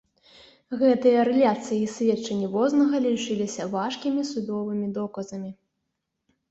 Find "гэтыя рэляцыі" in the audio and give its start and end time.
0.79-1.77